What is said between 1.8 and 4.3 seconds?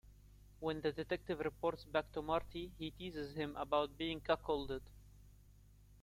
back to Marty, he teases him about being